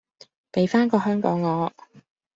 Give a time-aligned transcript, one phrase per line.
[0.51, 1.71] 比返個香港我！